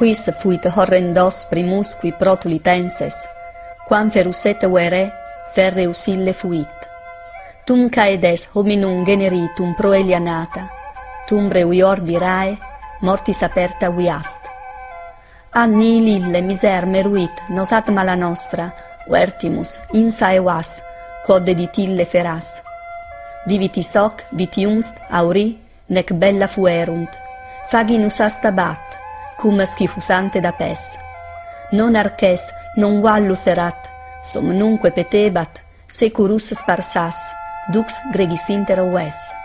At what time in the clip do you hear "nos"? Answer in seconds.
17.50-17.72